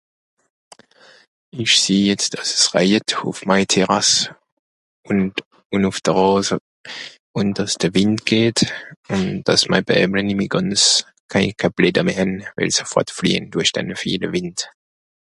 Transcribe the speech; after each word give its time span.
Ìch 1.61 1.75
sieh 1.81 2.05
jetz, 2.07 2.25
dàss 2.33 2.51
es 2.57 2.65
räjet 2.73 3.09
ùff 3.27 3.39
mei 3.47 3.63
Terasse. 3.71 4.17
Ùnd... 5.09 5.33
ùn 5.75 5.83
ùf 5.89 5.97
de 6.05 6.11
Ràse. 6.23 6.55
Ùn 7.39 7.47
dàss 7.57 7.73
de 7.81 7.87
Wìnd 7.95 8.19
geht... 8.27 8.59
ùn 9.13 9.21
dàss 9.45 9.63
mei(...) 9.71 9.81
nìmmi 10.27 10.47
gànz(...) 10.53 10.83
sofort 12.77 13.09
fliehen, 13.17 13.45
durch 13.53 13.71
danne 13.75 13.95
viele 14.03 14.27
Wìnd. 14.33 14.59